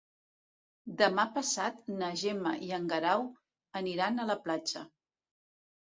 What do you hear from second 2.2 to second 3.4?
Gemma i en Guerau